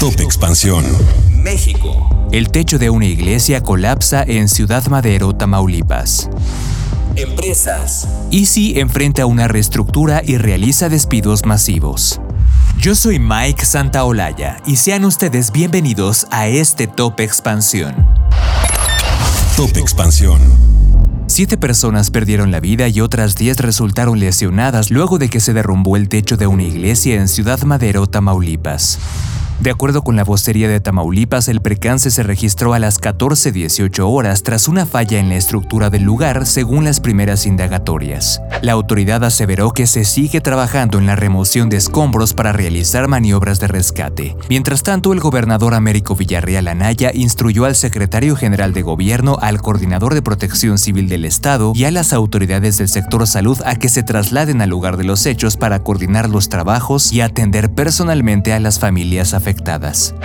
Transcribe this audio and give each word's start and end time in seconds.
Top 0.00 0.20
Expansión. 0.20 0.84
México. 1.42 2.28
El 2.30 2.50
techo 2.50 2.78
de 2.78 2.90
una 2.90 3.06
iglesia 3.06 3.62
colapsa 3.62 4.22
en 4.22 4.46
Ciudad 4.46 4.86
Madero, 4.88 5.32
Tamaulipas. 5.32 6.28
Empresas. 7.16 8.06
Easy 8.30 8.78
enfrenta 8.78 9.24
una 9.24 9.48
reestructura 9.48 10.20
y 10.22 10.36
realiza 10.36 10.90
despidos 10.90 11.46
masivos. 11.46 12.20
Yo 12.78 12.94
soy 12.94 13.18
Mike 13.18 13.64
Santaolalla 13.64 14.58
y 14.66 14.76
sean 14.76 15.06
ustedes 15.06 15.50
bienvenidos 15.50 16.26
a 16.30 16.46
este 16.46 16.88
Top 16.88 17.18
Expansión. 17.20 17.94
Top 19.56 19.78
Expansión. 19.78 20.38
Siete 21.26 21.56
personas 21.56 22.10
perdieron 22.10 22.50
la 22.50 22.60
vida 22.60 22.86
y 22.88 23.00
otras 23.00 23.34
diez 23.34 23.56
resultaron 23.56 24.20
lesionadas 24.20 24.90
luego 24.90 25.16
de 25.18 25.30
que 25.30 25.40
se 25.40 25.54
derrumbó 25.54 25.96
el 25.96 26.10
techo 26.10 26.36
de 26.36 26.46
una 26.46 26.64
iglesia 26.64 27.14
en 27.14 27.28
Ciudad 27.28 27.62
Madero, 27.62 28.06
Tamaulipas. 28.06 28.98
De 29.58 29.70
acuerdo 29.70 30.02
con 30.02 30.16
la 30.16 30.24
vocería 30.24 30.68
de 30.68 30.80
Tamaulipas, 30.80 31.48
el 31.48 31.62
percance 31.62 32.10
se 32.10 32.22
registró 32.22 32.74
a 32.74 32.78
las 32.78 33.00
14.18 33.00 34.04
horas 34.06 34.42
tras 34.42 34.68
una 34.68 34.84
falla 34.84 35.18
en 35.18 35.30
la 35.30 35.36
estructura 35.36 35.88
del 35.88 36.02
lugar, 36.02 36.44
según 36.44 36.84
las 36.84 37.00
primeras 37.00 37.46
indagatorias. 37.46 38.42
La 38.60 38.72
autoridad 38.72 39.24
aseveró 39.24 39.70
que 39.70 39.86
se 39.86 40.04
sigue 40.04 40.42
trabajando 40.42 40.98
en 40.98 41.06
la 41.06 41.16
remoción 41.16 41.70
de 41.70 41.78
escombros 41.78 42.34
para 42.34 42.52
realizar 42.52 43.08
maniobras 43.08 43.58
de 43.58 43.68
rescate. 43.68 44.36
Mientras 44.50 44.82
tanto, 44.82 45.14
el 45.14 45.20
gobernador 45.20 45.72
Américo 45.72 46.14
Villarreal 46.14 46.68
Anaya 46.68 47.10
instruyó 47.14 47.64
al 47.64 47.76
secretario 47.76 48.36
general 48.36 48.74
de 48.74 48.82
gobierno, 48.82 49.38
al 49.40 49.62
coordinador 49.62 50.12
de 50.12 50.20
protección 50.20 50.76
civil 50.76 51.08
del 51.08 51.24
Estado 51.24 51.72
y 51.74 51.84
a 51.84 51.90
las 51.90 52.12
autoridades 52.12 52.76
del 52.76 52.88
sector 52.88 53.26
salud 53.26 53.58
a 53.64 53.76
que 53.76 53.88
se 53.88 54.02
trasladen 54.02 54.60
al 54.60 54.68
lugar 54.68 54.98
de 54.98 55.04
los 55.04 55.24
hechos 55.24 55.56
para 55.56 55.78
coordinar 55.78 56.28
los 56.28 56.50
trabajos 56.50 57.10
y 57.10 57.22
atender 57.22 57.72
personalmente 57.72 58.52
a 58.52 58.60
las 58.60 58.78
familias 58.78 59.32
afectadas 59.32 59.45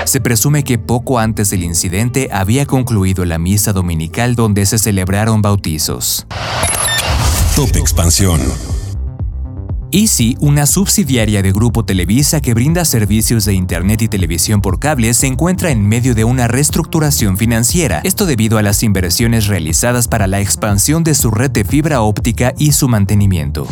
se 0.05 0.21
presume 0.21 0.63
que 0.63 0.77
poco 0.77 1.19
antes 1.19 1.49
del 1.49 1.63
incidente 1.63 2.29
había 2.31 2.65
concluido 2.65 3.25
la 3.25 3.37
misa 3.37 3.73
dominical 3.73 4.35
donde 4.35 4.65
se 4.65 4.77
celebraron 4.77 5.41
bautizos. 5.41 6.25
Top 7.55 7.75
Expansión. 7.75 8.41
Easy, 9.93 10.37
una 10.39 10.65
subsidiaria 10.65 11.41
de 11.41 11.51
Grupo 11.51 11.83
Televisa 11.83 12.39
que 12.39 12.53
brinda 12.53 12.85
servicios 12.85 13.43
de 13.43 13.53
Internet 13.53 14.01
y 14.01 14.07
televisión 14.07 14.61
por 14.61 14.79
cable, 14.79 15.13
se 15.13 15.27
encuentra 15.27 15.69
en 15.69 15.85
medio 15.85 16.15
de 16.15 16.23
una 16.23 16.47
reestructuración 16.47 17.37
financiera, 17.37 17.99
esto 18.05 18.25
debido 18.25 18.57
a 18.57 18.61
las 18.61 18.83
inversiones 18.83 19.47
realizadas 19.47 20.07
para 20.07 20.27
la 20.27 20.39
expansión 20.39 21.03
de 21.03 21.13
su 21.13 21.29
red 21.29 21.51
de 21.51 21.65
fibra 21.65 22.01
óptica 22.01 22.53
y 22.57 22.71
su 22.71 22.87
mantenimiento. 22.87 23.67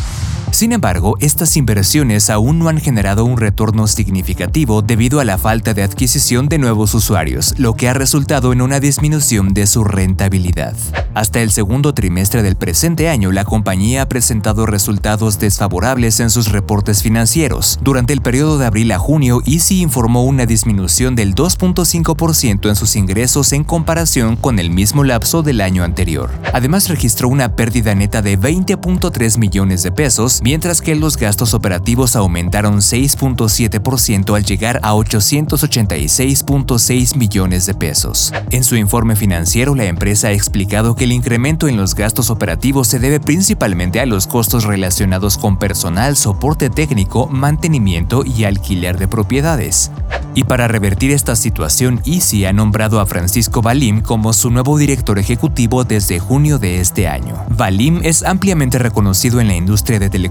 Sin 0.52 0.74
embargo, 0.74 1.16
estas 1.20 1.56
inversiones 1.58 2.30
aún 2.30 2.60
no 2.60 2.70
han 2.70 2.80
generado 2.80 3.24
un 3.24 3.38
retorno 3.38 3.88
significativo 3.88 4.82
debido 4.82 5.20
a 5.20 5.26
la 5.26 5.38
falta 5.38 5.74
de 5.74 5.84
adquisición 5.84 6.50
de 6.50 6.58
nuevos 6.58 6.94
usuarios, 6.96 7.54
lo 7.58 7.76
que 7.76 7.88
ha 7.88 7.94
resultado 7.94 8.52
en 8.52 8.62
una 8.62 8.80
disminución 8.80 9.54
de 9.54 9.68
su 9.68 9.84
rentabilidad. 9.84 10.76
Hasta 11.14 11.42
el 11.42 11.52
segundo 11.52 11.94
trimestre 11.94 12.44
del 12.44 12.56
presente 12.56 13.10
año, 13.10 13.32
la 13.32 13.46
compañía 13.46 14.04
ha 14.04 14.10
presentado 14.10 14.66
resultados 14.66 15.40
desfavorables 15.40 16.20
en 16.20 16.30
sus 16.30 16.52
reportes 16.52 17.04
financieros. 17.04 17.80
Durante 17.82 18.14
el 18.14 18.22
periodo 18.22 18.58
de 18.58 18.66
abril 18.66 18.92
a 18.92 19.00
junio, 19.00 19.42
Easy 19.46 19.82
informó 19.82 20.24
una 20.24 20.46
disminución 20.46 21.16
del 21.16 21.36
2.5% 21.36 22.70
en 22.70 22.76
sus 22.76 22.96
ingresos 22.96 23.54
en 23.54 23.64
comparación 23.64 24.36
con 24.36 24.60
el 24.60 24.70
mismo 24.72 25.04
lapso 25.04 25.42
del 25.42 25.62
año 25.62 25.84
anterior. 25.84 26.30
Además, 26.54 26.90
registró 26.90 27.28
una 27.30 27.56
pérdida 27.56 27.96
neta 27.96 28.22
de 28.22 28.38
20.3 28.38 29.38
millones 29.38 29.84
de 29.84 29.92
pesos 29.92 30.39
mientras 30.42 30.82
que 30.82 30.96
los 30.96 31.18
gastos 31.18 31.54
operativos 31.54 32.16
aumentaron 32.16 32.78
6.7% 32.78 34.36
al 34.36 34.44
llegar 34.44 34.80
a 34.84 34.94
886.6 34.94 37.16
millones 37.16 37.66
de 37.66 37.74
pesos. 37.74 38.34
En 38.52 38.64
su 38.64 38.76
informe 38.76 39.16
financiero, 39.16 39.76
la 39.76 39.86
empresa 39.86 40.30
ha 40.30 40.32
explicado 40.32 40.96
que 40.96 41.06
el 41.06 41.12
incremento 41.12 41.68
en 41.68 41.78
los 41.78 41.96
gastos 41.96 42.30
operativos 42.30 42.88
se 42.88 43.00
debe 43.00 43.20
principalmente 43.20 44.00
a 44.00 44.06
los 44.06 44.28
costos 44.28 44.64
relacionados 44.64 45.38
con 45.38 45.58
personal, 45.58 46.16
soporte 46.16 46.70
técnico, 46.70 47.28
mantenimiento 47.28 48.24
y 48.26 48.46
alquiler 48.46 48.98
de 48.98 49.08
propiedades. 49.08 49.92
Y 50.36 50.44
para 50.44 50.68
revertir 50.68 51.12
esta 51.12 51.36
situación, 51.36 52.02
Easy 52.06 52.46
ha 52.46 52.54
nombrado 52.54 53.00
a 53.00 53.06
Francisco 53.06 53.62
Balim 53.62 54.02
como 54.02 54.32
su 54.32 54.52
nuevo 54.52 54.78
director 54.78 55.18
ejecutivo 55.18 55.84
desde 55.84 56.20
junio 56.20 56.60
de 56.60 56.80
este 56.80 57.08
año. 57.08 57.36
Balim 57.50 58.02
es 58.04 58.24
ampliamente 58.24 58.78
reconocido 58.78 59.42
en 59.42 59.48
la 59.48 59.56
industria 59.56 60.00
de 60.00 60.10
telecomunicaciones 60.10 60.29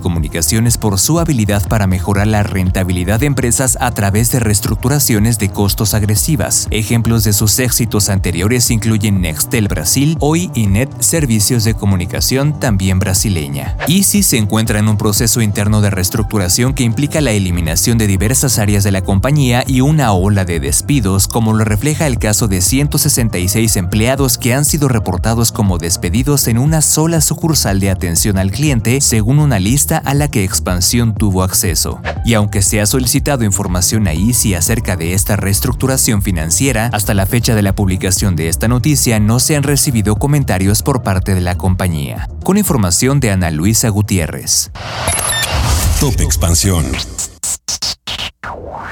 por 0.78 0.98
su 0.98 1.19
habilidad 1.19 1.66
para 1.69 1.86
mejorar 1.86 2.26
la 2.26 2.42
rentabilidad 2.42 3.20
de 3.20 3.26
empresas 3.26 3.76
a 3.81 3.91
través 3.91 4.31
de 4.31 4.41
reestructuraciones 4.41 5.38
de 5.38 5.48
costos 5.48 5.94
agresivas. 5.94 6.69
Ejemplos 6.70 7.25
de 7.25 7.32
sus 7.32 7.59
éxitos 7.59 8.08
anteriores 8.08 8.70
incluyen 8.70 9.20
Nextel 9.20 9.69
Brasil, 9.69 10.16
Hoy 10.20 10.50
y 10.54 10.66
Net 10.66 10.88
Servicios 11.00 11.64
de 11.64 11.75
Comunicación 11.75 12.58
también 12.58 12.98
brasileña. 12.98 13.76
Easy 13.88 14.22
se 14.22 14.37
encuentra 14.37 14.78
en 14.78 14.88
un 14.88 14.97
proceso 14.98 15.41
interno 15.41 15.81
de 15.81 15.91
reestructuración 15.91 16.75
que 16.75 16.84
implica 16.84 17.20
la 17.20 17.32
eliminación 17.32 17.98
de 17.98 18.06
diversas 18.06 18.58
áreas 18.58 18.84
de 18.84 18.92
la 18.92 19.03
compañía 19.03 19.64
y 19.66 19.81
una 19.81 20.12
ola 20.12 20.44
de 20.44 20.60
despidos, 20.60 21.28
como 21.28 21.53
lo 21.53 21.64
refleja 21.64 22.06
el 22.06 22.19
caso 22.19 22.48
de 22.48 22.60
166 22.60 23.76
empleados 23.76 24.38
que 24.38 24.54
han 24.54 24.64
sido 24.64 24.88
reportados 24.88 25.53
como 25.53 25.78
despedidos 25.78 26.48
en 26.48 26.58
una 26.58 26.82
sola 26.82 27.20
sucursal 27.20 27.81
de 27.81 27.91
atención 27.91 28.38
al 28.38 28.50
cliente, 28.50 29.00
según 29.00 29.38
una 29.38 29.58
lista 29.58 29.88
a 29.97 30.12
la 30.12 30.28
que 30.28 30.44
Expansión 30.44 31.15
tuvo 31.15 31.43
acceso. 31.43 32.00
Y 32.25 32.34
aunque 32.34 32.60
se 32.60 32.81
ha 32.81 32.87
solicitado 32.87 33.44
información 33.44 34.06
a 34.06 34.12
Easy 34.12 34.54
acerca 34.54 34.97
de 34.97 35.15
esta 35.15 35.37
reestructuración 35.37 36.21
financiera, 36.21 36.91
hasta 36.93 37.15
la 37.15 37.25
fecha 37.25 37.54
de 37.54 37.62
la 37.62 37.75
publicación 37.75 38.37
de 38.37 38.49
esta 38.49 38.69
noticia 38.69 39.19
no 39.19 39.41
se 39.41 39.56
han 39.56 39.62
recibido 39.62 40.16
comentarios 40.16 40.82
por 40.82 41.03
parte 41.03 41.34
de 41.34 41.41
la 41.41 41.56
compañía. 41.56 42.28
Con 42.44 42.59
información 42.59 43.21
de 43.21 43.31
Ana 43.31 43.50
Luisa 43.50 43.88
Gutiérrez. 43.88 44.71
Top 46.00 46.20
Expansión. 46.20 46.84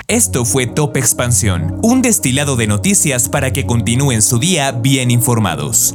Esto 0.08 0.44
fue 0.44 0.66
Top 0.66 0.96
Expansión, 0.96 1.78
un 1.82 2.00
destilado 2.00 2.56
de 2.56 2.68
noticias 2.68 3.28
para 3.28 3.52
que 3.52 3.66
continúen 3.66 4.22
su 4.22 4.38
día 4.38 4.70
bien 4.70 5.10
informados. 5.10 5.94